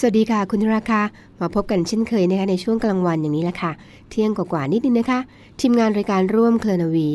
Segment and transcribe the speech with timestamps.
[0.00, 1.00] สวัสดีค่ะ คุณราคา
[1.40, 3.72] มาพบกันเช่นเคยนะคะในช่วงกลางวันอย่างนี้แหละค่ะ
[4.10, 5.20] เที่ยงกว่าๆนิดนึงนะคะ
[5.60, 7.10] ทีมงานรายการร่วมเคลนาวี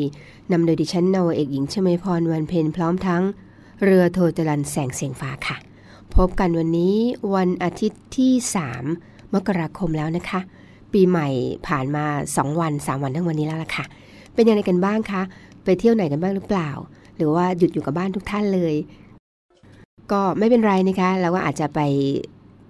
[0.52, 3.22] นำโดยดิฉันนาวเอกหญิงชมพรวันเพ็ญพร้อมทั้ง
[3.84, 5.56] เรือโทจรันแสงเสียงฟ้าค่ะ
[6.16, 6.94] พบกันวันนี้
[7.34, 8.32] วันอาทิตย์ที่
[8.82, 10.40] 3 มกราคมแล้วนะคะ
[10.92, 11.28] ปีใหม่
[11.66, 13.84] ผ่านมา 2 วัน 3 วันทั้งวันนี้แล้วล่ะค่ะ
[14.34, 15.22] เป็นยังไงกันบ้างคะ
[15.64, 16.70] ไปเที่ยวไหนกันบ้างหรือเปล่า
[17.16, 18.74] หรือว่าหยุดอยู่กับบ้านทุกท่านเลย
[20.12, 21.80] ก็ไม่เป็นไรนะคะเราก็อาจจะไป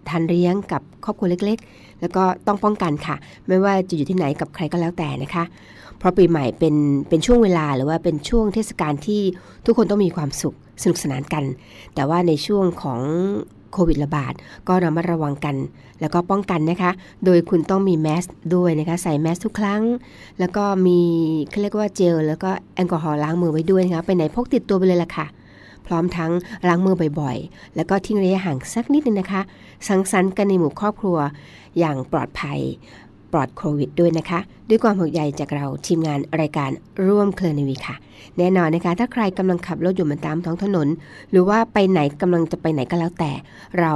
[0.08, 3.16] ทานเลี้ยงกับครอบครัวเล็กๆ แล้วก็ต้องป้องกันค่ะ
[3.48, 5.44] ไม่ว่าจะอยู่ที่ไหนกับใครก็แล้วแต่นะคะ
[5.98, 6.74] เพราะปีใหม่เป็น
[7.08, 9.22] เป็นช่วงเวลาหรือว่าเป็นช่วงเทศกาลที่
[9.66, 11.44] ทุกคนต้องมีความสุขสนุกสนานกัน
[11.94, 13.00] แต่ว่าในช่วงของ
[13.72, 14.32] โควิดระบาด
[14.68, 15.56] ก็ระมัดระวังกัน
[16.00, 16.90] แล้วก็ป้องกันนะคะ
[17.24, 19.82] โดยคุณต้องมีแมสด้วยนะคะ ใส่แมสทุกครั้ง
[20.40, 20.98] แล้วก็มี
[21.48, 25.26] เขาเรียกว่าเจลแล้วก็แอลกอฮอล์ล้างมือไว้ด้วยนะคะ ไปไหนพกติดตัวไปเลยล่ะค่ะ
[25.86, 26.32] พร้อมทั้ง
[26.68, 29.42] ล้างมือบ่อยๆ แล้วก็ทิ้งระยะห่างสักนิดนึงนะคะ
[29.88, 31.18] สังสรรค์กันในหมู่ครอบครัว
[31.78, 32.60] อย่างปลอดภัย
[33.32, 36.70] ปลอดโควิดด้วยนะคะ ด้วยความห่วงใยจากเราทีมงานรายการ
[37.06, 37.96] ร่วมเคลนวีค่ะ
[38.38, 40.88] แน่นอนนะคะ ถ้าใครกำลังขับรถอยู่บนตามท้องถนน
[41.30, 43.32] หรือว่าไปไหนกำลังจะไปไหนก็แล้วแต่
[43.80, 43.92] เรา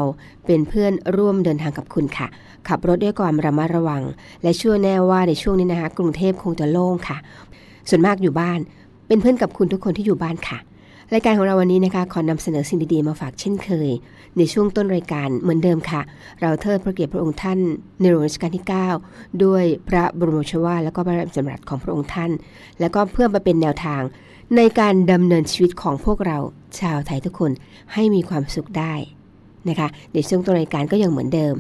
[0.47, 2.27] เป็นเพื่อนร่วมเดินทางกับคุณค่ะ
[2.69, 4.03] ขับรถด้วยความระมัดระวัง
[4.43, 7.19] และเชื่อแน่ว่าในช่วงนี้นะคะ กรุงเทพคงจะโล่งค่ะ
[7.89, 8.59] ส่วนมากอยู่บ้าน
[9.09, 10.59] เป็นเพื่อนกับคุณทุกคนที่อยู่บ้านค่ะ
[11.15, 13.91] รายการของเราวันนี้นะคะขอนำเสนอสิ่งดีๆมาฝากเช่นเคย
[14.39, 16.01] ในช่วงต้นรายการเหมือนเดิมค่ะ
[16.41, 17.59] เราเทิดพระเกียรติพระองค์ท่าน
[18.01, 18.65] ในหลวงรัชกาลที่
[19.03, 22.31] 9 ด้วยพระบรมชวาและก็พระราชดำรัสของพระองค์ท่าน
[22.81, 24.03] แล้วก็เพื่อมาเป็นแนวทาง
[24.57, 26.39] ในการดำเนินชีวิตของพวกเรา
[26.81, 27.51] ชาวไทยทุกคน
[27.93, 28.95] ให้มีความสุขได้
[29.69, 31.55] นะคะในช่วงต้นรายการก็ยังเหมือนเดิม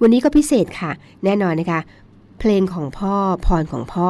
[0.00, 0.90] วันนี้ก็พิเศษค่ะ
[1.24, 1.80] แน่นอนนะคะ
[2.38, 3.14] เพลงของพ่อ
[3.46, 4.08] พรของพ่อ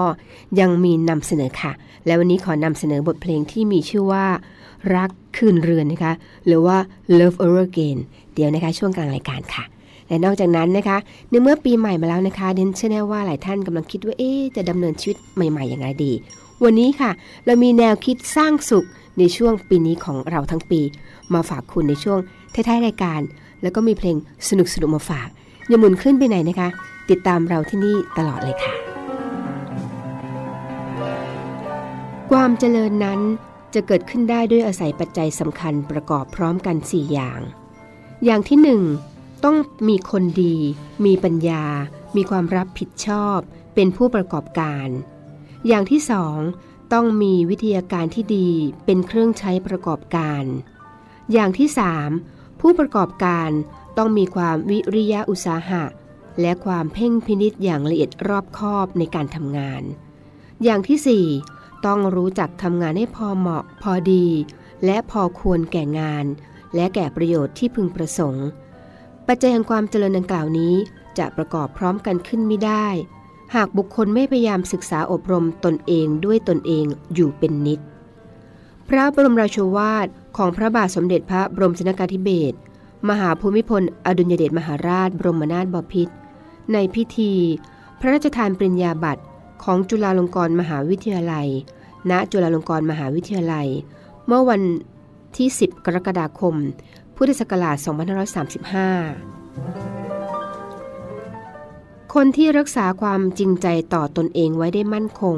[0.60, 1.72] ยังมีนำเสนอค่ะ
[2.06, 4.26] และวันนี้ขอนำเสนอบทเพลงที่มีชื่อว่า
[4.96, 6.12] รักคืนเรือนนะคะ
[6.46, 6.76] หรือว่า
[7.18, 7.98] Love Over Again
[8.34, 9.64] เดี๋ยวนะคะ ช่วงกลางรายการค่ะ
[10.08, 10.98] และนอกจากนั้นนะคะ
[11.30, 16.12] ในเมื่อปีใหม่มาแล้วนะคะเดนเชื่อแน่ว่าหลายท่านกำลังคิดว่าเอ๊จะดำเนินชีวิตใหม่ ๆ อย่างไรดี
[16.64, 17.10] วันนี้ค่ะ
[17.46, 18.86] เรามีแนวคิดสร้างสุข
[19.18, 20.80] ในช่วงปีนี้ของเราทั้งปี
[21.34, 22.18] มาฝากคุณในช่วง
[22.54, 23.20] ท้ายๆรายการ
[23.62, 24.16] แล้วก็มีเพลง
[24.48, 25.28] สนุกๆมาฝาก
[25.68, 26.68] อย่าหมุนขึ้นไปไหนนะคะ
[27.10, 28.74] ติดตามเราที่นี่ตลอดเลยค่ะ
[32.30, 33.20] ความเจริญนั้น
[33.74, 37.40] จะเกิดขึ้นได้ด้วยอาศัยปัจจัยสำคัญประกอบพร้อมกัน 4 อย่าง
[38.24, 38.58] อย่างที่
[39.06, 39.56] 1 ต้อง
[39.88, 40.56] มีคนดี
[41.04, 41.64] มีปัญญา
[42.16, 43.38] มีความรับผิดชอบ
[43.74, 44.88] เป็นผู้ประกอบการ
[45.66, 46.38] อย่างที่สอง
[46.92, 48.50] ต้องมีวิทยาการที่ดี
[48.84, 50.44] เป็นเครื่องใช้ประกอบการ
[51.32, 52.10] อย่างที่สาม
[52.60, 53.50] ผู้ประกอบการ
[53.98, 55.84] ต้องมีความวิริยะอุตสาหะ
[56.40, 59.82] และความเพ่งพินิษอย่างละเอียดรอบคอบในการทำงาน
[60.62, 61.26] อย่างที่สี่
[61.86, 64.26] ต้องรู้จักทำงานให้พอเหมาะพอดี
[64.84, 66.24] และพอควรแก่งาน
[66.74, 68.46] และแก่ประโยชน์ที่พึงประสงค์
[69.26, 70.74] ปัจจัยแห่งความเจริญดังกล่าวนี้
[71.18, 72.86] จะประกอบพร้อมกันขึ้นไม่ได้
[73.54, 77.80] หากบุคคลไม่พยายามศึกษาอบรมตนเองด้วยตนเองอยู่เป็นนิด
[78.88, 82.56] พระบรมราโชวาทของพระบาทสมเด็จพระบรมชนกาธิเบศร
[83.08, 86.14] มหาภูมิพล อดุลยเดชมหาราช บรมนาถบพิตร
[86.72, 87.32] ในพิธี
[88.00, 89.22] พระราชทานปริญญาบัตร
[89.64, 91.48] ของจุฬาลงกรณ์มหาวิทยาลัย
[92.10, 93.68] ณจุฬาลงกรณ์มหาวิทยาลัย
[94.26, 94.62] เมื่อวัน
[95.36, 96.54] ที่ 10 กรกฎาคม
[97.16, 97.86] พุทธศักราช 2535
[102.14, 105.36] คนที่รักษาความจริงใจต่อตนเองไว้ได้มั่นคง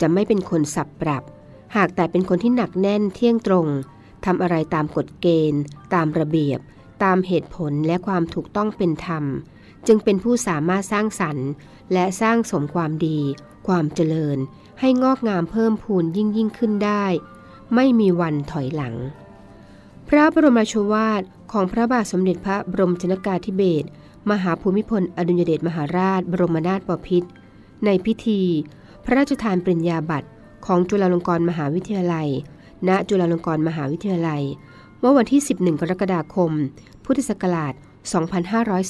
[0.00, 1.22] จะไม่เป็นคนสับปรับ
[1.76, 3.66] หากแต่เป็นคนที่หนักแน่นเที่ยงตรง
[4.24, 5.62] ทำอะไรตามกฎเกณฑ์
[5.94, 6.60] ตามระเบียบ
[7.02, 9.24] ตามเหตุผลและความถูกต้องเป็นธรรม
[9.86, 11.48] จึงเป็นผู้สามารถสร้างสรรค์
[11.92, 13.18] และสร้างสมความดี
[13.66, 14.38] ความเจริญ
[14.80, 17.04] ให้งอกงามเพิ่มพูนยิ่งยิ่งขึ้นได้
[17.74, 18.94] ไม่มีวันถอยหลัง
[20.08, 23.88] พระบรมราชวาทของพระบาทสมเด็จพระบรมชนกาธิเบศร
[24.30, 27.28] มหาภูมิพลอดุลยเดชมหาราช บรมนาถบพิตร
[27.84, 28.42] ในพิธี
[29.04, 30.28] พระราชทานปริญญาบัตร
[30.66, 32.28] ของจุฬาลงกรณ์มหาวิทยาลัย
[32.88, 34.42] ณ จุฬาลงกรณ์มหาวิทยาลัย
[35.06, 36.50] มื่อวันที่ 11 กรกฎาคม
[37.04, 37.74] พุทธศักราช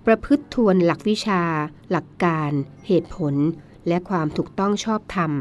[0.06, 1.42] ประพฤติทวนหลักวิชา
[1.90, 2.50] หลักการ
[2.86, 3.34] เหตุผล
[3.88, 5.32] และความถูกต้องชอบธรรม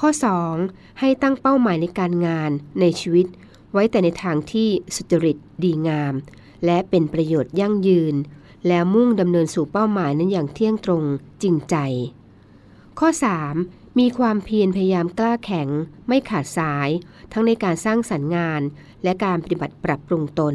[0.00, 0.10] ข้อ
[0.54, 1.00] 2.
[1.00, 2.50] ให้ตั้งเป้าหมายในการงาน
[2.80, 3.26] ในชีวิต
[3.72, 6.14] ไว้แต่ในทางที่สุจริตดีงาม
[6.64, 8.14] และเป็นประโยชน์ยั่งยืน
[8.68, 11.04] แล้วมุ่งดำเนินสู่เป้าหมายนั้นอย่างเที่ยงตรง
[11.42, 11.76] จริงใจ
[12.98, 13.08] ข้อ
[13.54, 13.98] 3.
[13.98, 15.68] มีความเพียรพยายามกล้าแข็ง
[16.08, 16.88] ไม่ขาดสาย
[17.32, 18.62] ทั้งในการสร้างสรรค์งาน
[19.02, 20.54] และการปฏิบัติปรับปรุงตน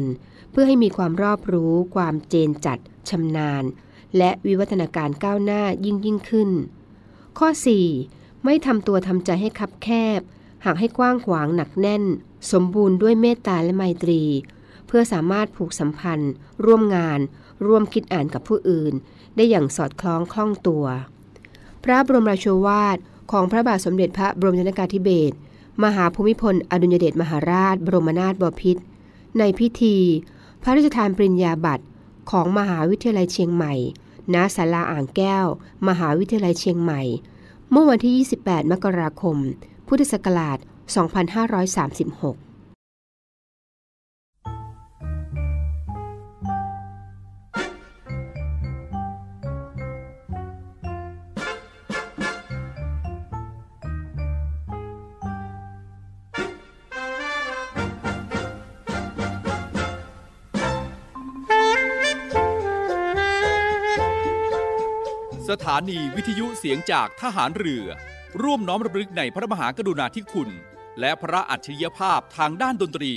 [0.50, 2.78] เพื่อให้มีความรอบรู้ ความเจนจัด
[3.08, 3.64] ชำนาญ
[4.16, 6.50] และวิวัฒนาการก้าวหน้ายิ่งยิ่งขึ้น
[7.38, 8.21] ข้อ 4.
[8.44, 10.20] ไม่ทำตัวทำใจให้คับแคบ
[10.64, 12.04] หากให้กว้างขวางหนักแน่น
[12.52, 14.22] สมบูรณ์ด้วยเมตตาและไมตรี
[14.86, 16.32] เพื่อสามารถผูกสัมพันธ์
[16.64, 17.18] ร่วมงาน
[17.66, 18.94] ร่วมคิดอ่านกับผู้อื่น
[19.36, 20.84] ได้อย่างสอดคล้องคล่องตัว
[21.84, 22.98] พระบรมราโชวาท
[23.32, 25.36] ของพระบาทสมเด็จพระบรมชนกาธิเบศร
[25.84, 28.82] มหาภูมิพลอดุลยเดชมหาราช บรมนาถบพิตร
[29.38, 29.96] ในพิธี
[30.62, 31.84] พระราชทานปริญญาบัตร
[32.30, 33.74] ของมหาวิทยาลัยเชียงใหม่
[34.34, 35.46] ณ ศาลาอ่างแก้ว
[35.88, 37.02] มหาวิทยาลัยเชียงใหม่
[37.74, 38.14] เมื่อวันที่
[38.44, 39.36] 28 มกราคม
[39.88, 40.58] พุทธศักราช
[41.92, 42.41] 2536
[65.52, 67.86] สถานีวิทยุเสียงจากทหารเรือ
[68.42, 70.50] ร่วมน้อมรำลึกในพระมหากรุณาธิคุณ
[71.00, 73.12] และพระอัจฉริยภาพทางด้านดนตรี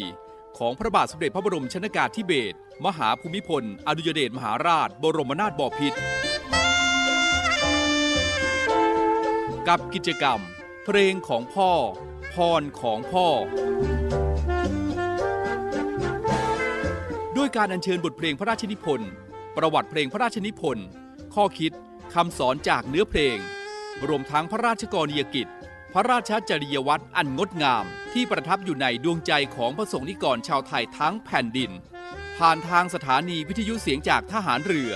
[0.58, 5.98] ของพระบาทสมเด็จพระบรมชนากาธิเบศรมหาภูมิพล อดุยเดชมหาราช บรมนาถบพิตร
[9.68, 10.40] กับกิจกรรม
[10.86, 11.72] เพลงของพ่อ
[12.34, 13.28] พรของพ่อ
[17.38, 19.10] ด้วยการอัญเชิญบทเพลงพระราชนิพนธ์
[19.58, 20.86] ประวัติเพลงพระราชนิพนธ์
[21.36, 21.74] ข้อคิด
[22.14, 23.38] คำสอนจากเนื้อเพลง
[24.08, 25.48] รวมทั้งพระราชกรณียกิจ
[25.94, 31.72] พระราชจริยวัตรอันงดงาม ที่ประทับอยู่ในดวงใจของพระสงฆ์นิกรชาวไทยทั้งแผ่นดิน
[32.38, 34.92] ผ่านทางสถานีวิทยุเสียงจากทหารเรือ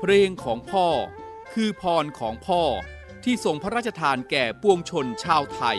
[0.00, 0.86] เพลงของพ่อ
[1.54, 2.62] คือพรของพ่อ
[3.24, 5.78] ที่ทรงพระราชทานแก่ปวงชนชาวไทย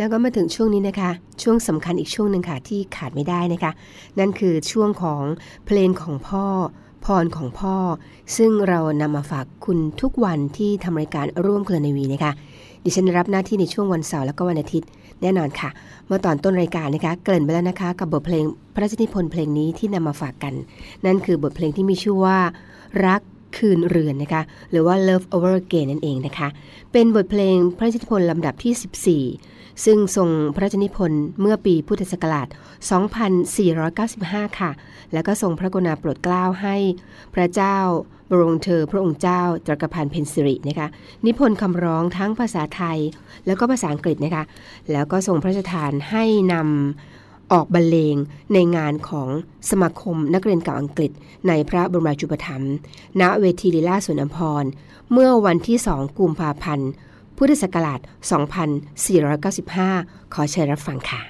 [0.00, 1.10] แล้วก็มาถึงช่วงนี้นะคะ
[1.42, 3.72] ช่วงสำคัญอีกช่วงหนึ่งค่ะที่ขาดไม่ได้นะคะ
[4.18, 5.22] นั่นคือช่วงของ
[5.66, 6.44] เพลงของพ่อ
[7.04, 7.76] พรของพ่อ
[8.36, 12.32] ซึ่งเรานำมาฝากคุณทุกวันที่ทำรายการร่วมเคลนวีนะคะ
[12.84, 14.88] ดิฉันรับหน้าที่ในช่วงวันเสาร์แล้วก็วันอาทิตย์
[15.22, 15.70] แน่นอนค่ะ
[16.06, 18.44] เมื่อตอนต้นรายการนะคะเกริ่นไปแล้วนะคะ กับบทเพลง
[18.74, 20.54] พระราชนิพนธ์เพลงนี้ที่นำมาฝากกัน
[21.06, 22.38] นั่นคือบทเพลงที่มีชื่อว่า
[23.06, 23.20] รัก
[23.56, 26.48] คืนเรือนนะคะ หรือว่า Love Over Again นั่นเองนะคะ
[26.92, 32.48] เป็นบทเพลงพระราชนิพนธ์ลำดับที่ 14 ซึ่งทรงพระราชนิพนธ์เมื่อปีพุทธศักราช
[33.72, 34.70] 2495 ค่ะ
[35.12, 36.76] แล้วก็ทรงพระกรุณาโปรดเกล้าให้
[37.34, 37.76] พระเจ้า
[38.30, 40.88] บรมเธอพระองค์เจ้าจักรพันธ์เพนสิรินะคะ
[41.26, 42.98] นิพนธ์คำร้องทั้งภาษาไทย
[43.46, 44.44] แล้วก็ภาษาอังกฤษนะคะ
[44.92, 48.16] แล้วก็ทรงพระราชทานให้นำออกบรรเลง
[48.52, 49.28] ในงานของ
[49.70, 51.10] สมาคมนักเรียนเก่าอังกฤษ
[51.48, 52.72] ในพระบรมราชูปถัมภ์
[53.20, 54.64] ณเวทีลีลาสวนอัมพร
[55.12, 56.90] เมื่อวันที่ 2 กุมภาพันธ์
[57.42, 58.00] พุทธศักราช
[59.36, 61.20] 2495 ขอเชิญรับฟังค่ะ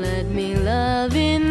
[0.00, 1.45] let me love in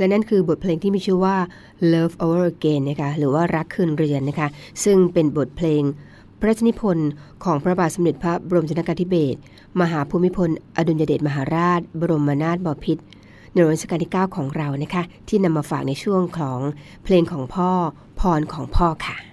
[0.00, 1.36] และนั่นคือบทเพลงที่มีชื่อว่า
[1.92, 4.48] Love Over Again นะคะหรือว่ารักคืนเรือนนะคะ
[4.84, 5.82] ซึ่งเป็นบทเพลง
[6.38, 7.10] พระราชนิพนธ์
[7.44, 9.38] ของพระบาทสมเด็จพระบรมชนกาธิเบศร
[9.80, 13.02] มหาภูมิพล อดุลยเดชมหาราช บรมนาถบพิตร
[13.52, 16.58] ในรัชกาลที่ 9 ของเรานะคะที่นำมาฝากในช่วงของ
[17.04, 17.70] เพลงของพ่อ
[18.20, 19.29] พรของพ่อค่ะ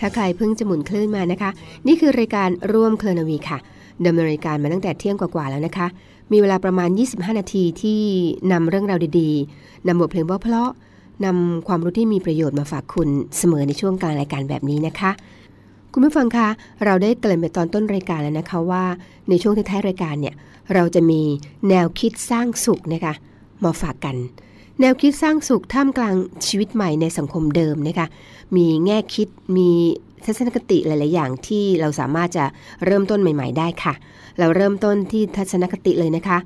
[0.00, 1.50] ถ้าใครเพิ่งจะหมุนคลื่นมานะคะ
[1.86, 3.58] นี่คือรายการร่วมเคลนวีค่ะ
[4.06, 5.86] ดำเนินรายการมาตั้งแต่เที่ยงกว่าๆแล้วนะคะ
[6.32, 8.00] มีเวลาประมาณ 25 นาทีที่
[8.52, 15.10] นำเรื่องราวดีๆนำบทเพลงเพราะๆนำความรู้ที่มีประโยชน์มาฝากคุณเสมอในช่วงกลางรายการแบบนี้นะคะ
[15.92, 16.48] คุณผู้ฟังคะ
[16.84, 18.84] เราได้เกริ่นไปตอนต้นรายการแล้วนะคะว่า
[19.28, 20.34] ในช่วงท้ายๆรายการเนี่ย
[20.74, 21.20] เราจะมี
[21.68, 23.14] แนวคิดสร้างสุขนะคะ
[23.64, 24.16] มาฝากกัน
[24.80, 26.14] แนวคิดสร้างสุขท่ามกลาง
[26.46, 28.06] ชีวิตใหม่ในสังคมเดิมนะคะ
[28.56, 29.70] มีแง่คิด มี
[30.24, 32.44] ทัศนคติหลาย ๆ อย่างที่เราสามารถจะ
[32.84, 33.94] เริ่มต้นใหม่ ๆ ได้ค่ะ
[34.38, 36.38] เราเริ่มต้นที่ทัศนคติเลยนะคะ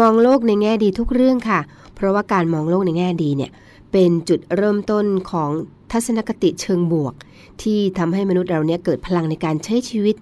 [0.00, 1.60] มองโลกในแง่ดีทุกเรื่องค่ะ
[1.94, 3.50] เพราะว่าการมองโลกในแง่ดีเนี่ย
[3.92, 5.50] เป็นจุดเริ่มต้นของ
[5.92, 7.14] ทัศนคติเชิงบวก
[7.62, 10.16] ที่ทำให้มนุษย์เราเนี่ยเกิดพลังในการใช้ชีวิต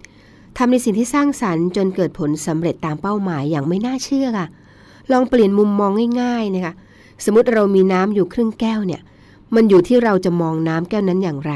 [0.58, 4.46] ทำในสิ่งที่สร้างสรรค์จนเกิดผลสำเร็จตามเป้าหมายอย่างไม่น่าเชื่อค่ะ
[5.12, 5.92] ลองเปลี่ยนมุมมอง
[6.22, 6.74] ง่าย ๆ นะคะ
[7.24, 9.02] สมมติเรามีน้ำอยู่ครึ่งแก้วเนี่ย
[9.54, 11.52] มันอยู่ที่เราจะมองน้ำแก้วนั้นอย่างไร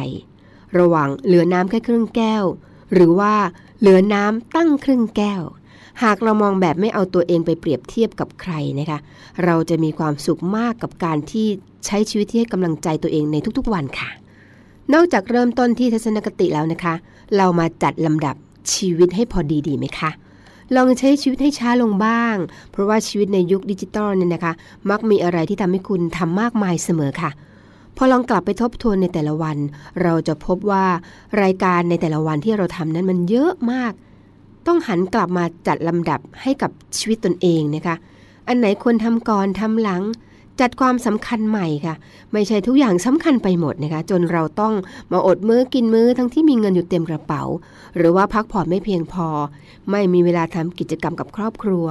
[0.78, 2.44] ระหว่างเหลือน้ำแค่ครึ่งแก้ว
[2.94, 3.34] หรือว่า
[3.80, 5.42] เหลือน้ำตั้งครึ่งแก้ว
[6.02, 8.98] หากเรามองแบบไม่เอาตัวเองไปเปรียบเทียบกับใครนะคะ
[9.44, 11.46] เราจะมีความสุขมากกับการที่
[11.86, 14.10] ใช้ชีวิตที่ให้กำลังใจตัวเองในทุกๆวันค่ะ
[14.94, 16.94] นอกจากเริ่มต้นที่ทัศนคติแล้วนะคะ
[17.36, 18.36] เรามาจัดลำดับ
[18.72, 20.10] ชีวิตให้พอดีดีไหมคะ
[20.76, 22.36] ลองใช้ชีวิตให้ช้าลงบ้าง
[22.70, 24.52] เพราะว่าชีวิตในยุคดิจิตอลเนี่ยนะคะ
[24.90, 27.30] มักมีอะไรที่ทำให้คุณทำมากมายเสมอค่ะ
[27.96, 29.56] พอลองกลับไปทบทวนในแต่ละวัน
[30.02, 30.86] เราจะพบว่า
[31.42, 33.92] รายการในแต่ละวันที่เราทำนั้นมันเยอะมาก
[34.66, 37.96] ต้องหันกลับมาจัดลำดับให้กับชีวิตตนเองนะคะ
[38.48, 40.02] อันไหนควรทำก่อนทำหลัง
[40.60, 41.94] จัดความสำคัญใหม่ค่ะ
[42.32, 44.74] ไม่ใช่ทุกอย่างสำคัญไปหมดนะคะ จนเราต้อง
[45.12, 47.42] มาอดมื้อกินมื้อทั้งที่มีเงินอยู่เต็มกระเป๋า
[47.96, 49.28] หรือว่าพักผ่อนไม่เพียงพอ
[49.90, 51.86] ไม่มีเวลาทำกิจกรรมกับครอบครัว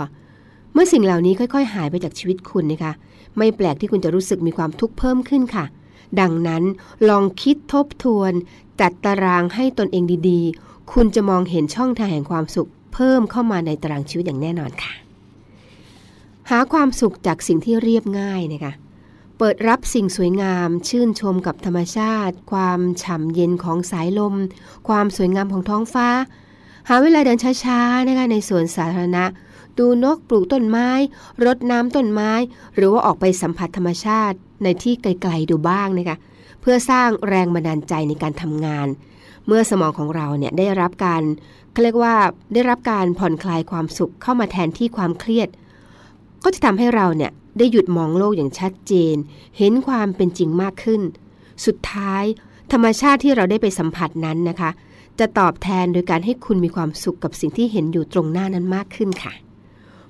[0.74, 2.94] เมื่อสิ่งเหล่านี้ค่อย ๆ หายไปจากชีวิตคุณนะคะ
[3.38, 5.66] ไม่แปลกที่คุณจะรู้สึกมีความทุกข์เพิ่มขึ้นค่ะ
[6.20, 6.64] ดังนั้น
[7.10, 8.32] ลองคิดทบทวน
[8.82, 15.09] จัดตารางให้ตนเองดีๆ คุณจะมองเห็นช่องทางแห่งความสุข เพิ่มเข้ามาในตารางชีวิตอย่างแน่นอนค่ะ
[16.50, 18.74] หาความสุขจากสิ่งที่เรียบง่ายนะคะ
[19.38, 24.36] เปิดรับสิ่งสวยงาม ชื่นชมกับธรรมชาติ ความฉ่ำเย็นของสายลม
[24.88, 26.08] ความสวยงามของท้องฟ้า
[26.90, 29.26] หาเวลาเดินช้าๆนะคะในสวนสาธารณะ
[29.78, 30.90] ดูนกปลูกต้นไม้
[31.46, 32.32] รดน้ำต้นไม้
[32.76, 36.18] หรือว่าออกไปสัมผัสธรรมชาติในที่ไกลๆดูบ้างนะคะ
[36.62, 38.88] เพื่อสร้างแรงบันดาลใจในการทำงาน
[39.48, 41.24] เมื่อสมองของเราเนี่ยได้รับการ
[41.72, 42.16] เขาเรียกว่า
[42.54, 45.50] ได้รับการผ่อนคลายความสุขเข้ามาแทนที่ความเครียด
[46.44, 49.16] ก็จะทำให้เราเนี่ยได้หยุดมองโลกอย่างชัดเจน
[49.58, 51.02] เห็นความเป็นจริงมากขึ้น
[51.66, 52.24] สุดท้าย
[52.72, 54.70] ธรรมชาติที่เราได้ไปสัมผัสนั้นนะคะ
[55.20, 59.34] จะตอบแทนโดยการให้คุณมีความสุขกับสิ่งที่เห็นอยู่ตรงหน้านั้นมากขึ้นค่ะ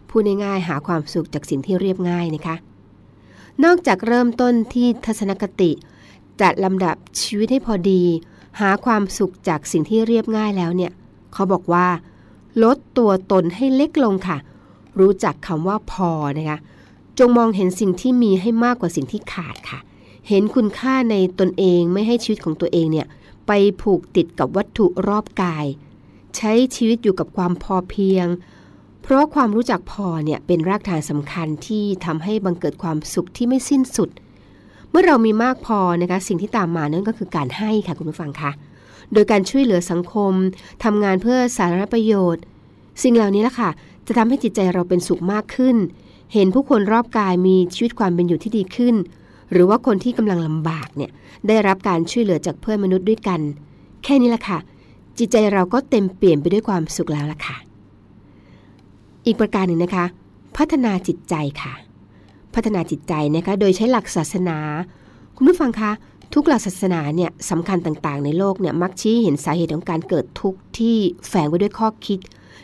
[0.09, 2.55] พูดง่ายๆหาความสุขจากสิ่งที่เรียบง่ายนะคะ
[3.63, 5.71] นอกจากเริ่มต้นที่ทัศนคติ
[6.41, 8.03] จัดลำดับชีวิตให้พอดี
[8.59, 10.91] หาความสุขจากสิ่งที่เรียบง่ายแล้วเนี่ย
[11.33, 11.87] เขาบอกว่า
[12.63, 14.37] ลดตัวตนให้เล็กลงค่ะ
[14.99, 16.59] รู้จักคำว่าพอนะคะ
[17.19, 19.79] จงมองเห็นสิ่งที่มีให้มากกว่าสิ่งที่ขาดค่ะ
[20.27, 23.07] เห็นคุณค่าในตนเองไม่ให้ชีวิตของตัวเองเนี่ย
[23.47, 25.65] ไปผูกติดกับวัตถุรอบกาย
[26.35, 28.27] ใช้ชีวิตอยู่กับความพอเพียง
[29.01, 34.09] เพราะความรู้จักพอเนี่ยเป็นรากฐานสำคัญที่ทำให้บังเกิดความสุขที่ไม่สิ้นสุด
[34.89, 38.51] เมื่อเรามีมากพอนะคะสิ่งที่ตามมานั่นก็คือการให้ค่ะคุณผู้ฟังคะ
[39.13, 40.33] โดยการช่วยเหลือสังคม
[40.83, 42.43] ทำงานเพื่อสาธารณประโยชน์
[43.03, 43.69] สิ่งเหล่านี้แหละค่ะ
[44.11, 45.77] จะทำให้จิตใจเราเป็นสุขมากขึ้น
[46.33, 48.95] เห็นผู้คนรอบกายมีชีวิตความเป็นอยู่ที่ดีขึ้น
[49.51, 51.11] หรือว่าคนที่กำลังลำบากเนี่ย
[51.47, 53.39] ได้รับการช่วยเหลือจากเพื่อนมนุษย์ด้วยกัน
[54.03, 54.59] แค่นี้ละค่ะ
[55.17, 57.57] จิตใจเราก็เต็มเปลี่ยนไปด้วยความสุขแล้วล่ะค่ะ
[59.25, 60.05] อีกประการหนึ่งนะคะ
[60.57, 61.73] พัฒนาจิตใจค่ะ
[62.53, 64.57] พัฒนาจิตใจนะคะโดยใช้หลักศาสนา
[65.35, 65.91] คุณผู้ฟังคะ
[66.33, 72.19] ทุกหลักศาสนาเนี่ยสำคัญต่างๆ ในโลกเนี่ยมักชี้เห็นสาเหตุของการเกิดทุกข์ที่แฝงไว้ด้วยข้อคิด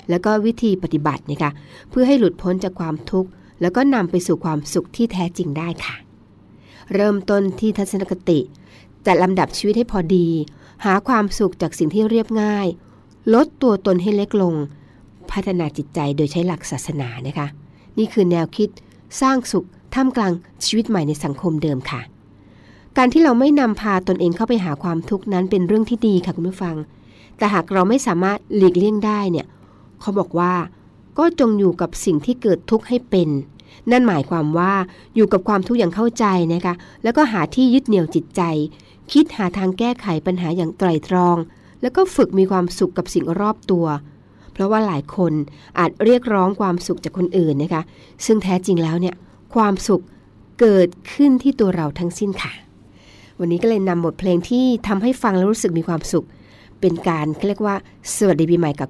[0.10, 1.52] แล้วก็วิธีปฏิบัตินะคะ
[1.90, 3.30] เพื่อให้หลุดพ้นจากความทุกข์
[3.62, 5.96] แล้วก็นำไปสู่ความสุขที่แท้จริงได้ค่ะ
[6.94, 8.40] เริ่มต้นที่ทัศนคติ
[9.06, 10.28] จัดลำดับชีวิตให้พอดี
[10.86, 12.68] หาความสุขจากสิ่งที่เรียบง่าย
[13.34, 14.56] ลดตัวตนให้เล็กลง
[15.32, 17.48] พัฒนาจิตใจโดยใช้หลักศาสนานะคะ
[17.98, 18.70] นี่คือแนวคิด
[19.22, 20.34] สร้างสุขท่ามกลาง
[20.66, 22.02] ชีวิตใหม่ในสังคมเดิมค่ะ
[22.98, 26.76] การที่เราไม่นำพาตนเองเข้าไปหาความทุกข์นั้นเป็นเรื่องที่ดีค่ะคุณผู้ฟัง
[27.38, 29.46] แต่หากเราไม่สามารถหลีกเลี่ยงได้เนี่ย
[30.02, 30.54] เขาบอกว่า
[31.18, 33.30] ก็จงอยู่กับสิ่งที่เกิดทุกข์ให้เป็น
[33.92, 34.74] นั่นหมายความว่า
[35.16, 38.42] อยู่กับความทุกข์อย่างเข้าใจนะคะ แล้วก็หาที่ยึดเหนี่ยวจิตใจ
[39.12, 41.38] คิดหาทางแก้ไขปัญหาอย่างไตรตรอง
[41.82, 43.86] แล้วก็ฝึกมีความสุขกับสิ่งรอบตัว
[44.54, 45.34] เพราะว่าหลายคน
[45.80, 47.82] อาจเรียกร้องความสุขจากคนอื่นนะคะ
[48.26, 49.16] ซึ่งแท้จริงแล้วเนี่ย
[49.56, 50.04] ความสุข
[50.60, 52.54] เกิดขึ้นที่ตัวเราทั้งสิ้นค่ะ
[53.40, 56.26] วันนี้ก็เลยนำบทเพลงที่ทำให้ฟังแล้วรู้สึกมีความสุข
[56.82, 57.76] เป็นการเรียกว่า
[58.16, 58.90] สวัสดีปีใหม่กับ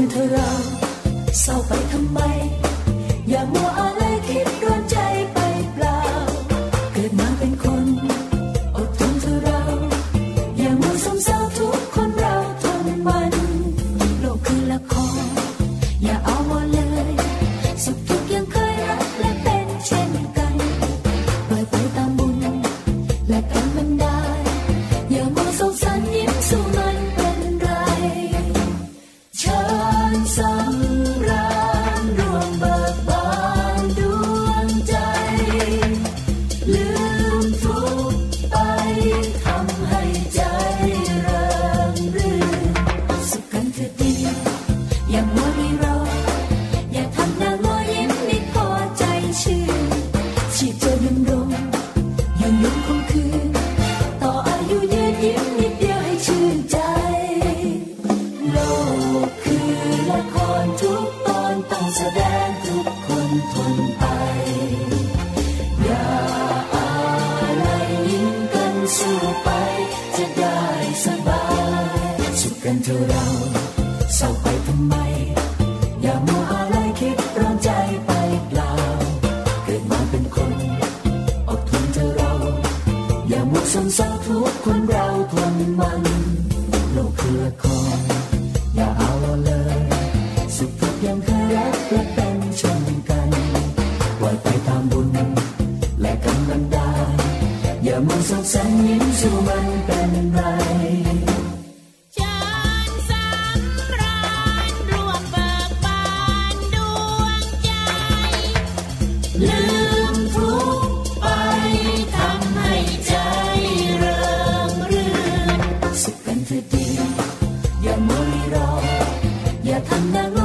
[0.00, 0.48] นเธอเรา
[1.40, 2.18] เศร้าไปทำไม
[3.28, 3.97] อย่ามัวอะไร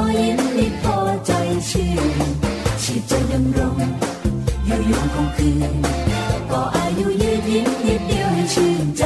[0.00, 1.32] ้างอยิ้มรีบพอใจ
[1.70, 2.30] ชื่น
[2.82, 3.76] ชีพใจดำรง
[4.66, 5.74] อยู่ยงคงคืน
[6.50, 9.04] ก็อายุยืนยิ้มนิดเดียวให้ชื่นใจ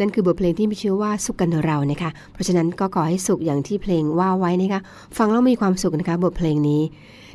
[0.00, 4.80] นั่นคือบทเพลงที่มีชื่อว่าสุขกันเถอะเรานะคะ เพราะฉะนั้นก็ขอให้สุขอย่างที่เพลงว่าไว้นะคะ
[5.16, 6.82] ฟังแล้วมีความสุขนะคะบทเพลงนี้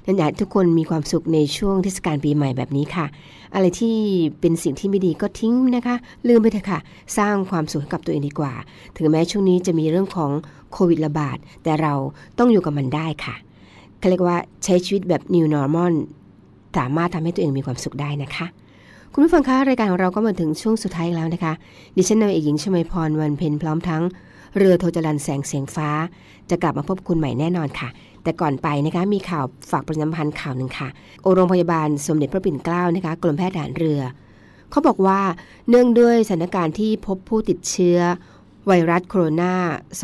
[0.05, 3.05] นั่นอยากให้ทุกคนมีความสุขในช่วงเทศกาลปีใหม่แบบนี้ค่ะ
[3.53, 3.95] อะไรที่
[4.39, 5.95] เป็นสิ่งที่ไม่ดีก็ทิ้งนะคะ
[6.27, 6.79] ลืมไปเถอะค่ะ
[7.17, 8.53] สร้างความสุขให้กับตัวเองดีกว่า
[8.95, 10.31] ถึงแม้ช่วงนี้จะมีเรื่องของ
[10.71, 11.93] โควิดระบาด แต่เรา
[12.39, 13.35] ต้องอยู่กับมันได้ค่ะ
[13.99, 15.93] เขาเรียกว่าใช้ชีวิตแบบ new normal
[16.77, 18.45] สามารถทำให้ตัวเองมีความสุขได้นะคะ
[19.13, 21.53] คุณผู้ฟังคะรายการของเราก็มาถึงช่วงสุดท้ายแล้วนะคะ
[21.97, 24.03] ดิฉันนายเอกหญิงชมยพรวันเพ็ญพร้อมทั้ง
[24.57, 25.89] เรือโทจรันแสงเสียงฟ้า
[26.49, 27.89] จะกลับมาพบคุณใหม่แน่นอนค่ะ
[28.23, 30.87] แต่ก่อนไปนะคะมีข่าวฝากประชาพันธ์ข่าวหนึ่งค่ะ
[31.21, 34.01] โอรงพยาบาลสมเด็จพระปิ่นเกล้านะคะกรมแพทย์ทหารเรือ
[34.71, 35.19] เขาบอกว่า
[35.69, 37.97] เนื่องด้วยสถานการณ์ที่พบผู้ติดเชื้อ
[38.67, 39.53] ไวรัสโคโรนา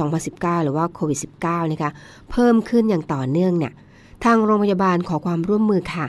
[0.07, 1.91] 2019 หรือว่าโควิด -19 นะคะ
[2.31, 3.73] เพิ่มขึ้นอย่างต่อเนื่องเนี่ย
[4.23, 6.05] ทางโรงพยาบาลขอความร่วมมือค่ะ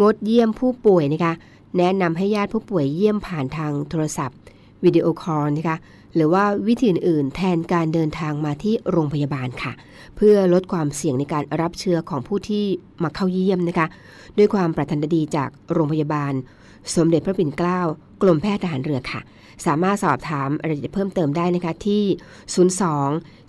[0.00, 1.34] งดเยี่ยมผู้ป่วยนะคะ
[1.76, 4.38] แนะนำให้ญาติผู้ป่วยเยี่ยมผ่านทางโทรศัพท์
[4.84, 5.78] วิดีโอคอลนะคะ
[6.14, 9.72] หรือว่าวิธีอื่นๆ แทนการเดินทางมาที่โรงพยาบาลค่ะ
[10.16, 12.64] เพื่อลดความเสี่ยงในการรับเชื้อของผู้ที่
[13.02, 13.86] มาเข้าเยี่ยมนะคะ
[14.38, 16.32] ด้วยความปรารถนาดีจากโรงพยาบาล
[16.94, 17.80] สมเด็จพระปิ่นเกล้า
[18.22, 19.20] กรมแพทย์ทหารเรือค่ะ
[19.66, 22.04] สามารถสอบถามรายละเอียดเพิ่มเติมได้นะคะที่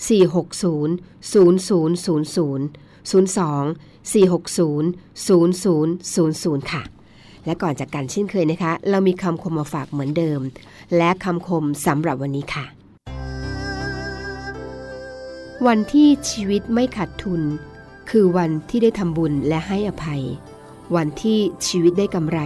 [0.08, 0.90] 02 460
[1.32, 1.60] 0000
[3.10, 3.14] 02
[6.44, 6.84] 460 0000 ค่ะ
[7.46, 10.40] และก่อนจากกันเช่นเคยนะคะ เรามีคำคมมาฝากเหมือนเดิม
[10.98, 12.66] และคำคมสำหรับวันนี้ค่ะ
[15.68, 17.42] วันที่ชีวิตไม่ขาดทุน
[18.10, 20.24] คือวันที่ได้ทำบุญและให้อภัย
[20.96, 22.40] วันที่ชีวิตได้กำไร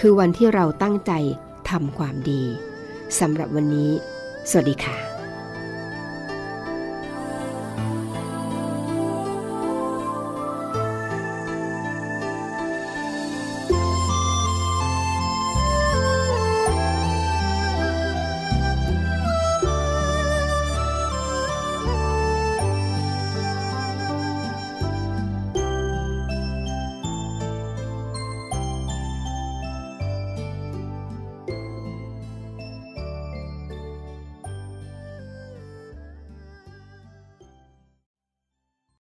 [0.00, 1.12] คือวันที่เราตั้งใจ
[1.70, 2.42] ทำความดี
[3.20, 3.90] สำหรับวันนี้
[4.50, 5.11] สวัสดีค่ะ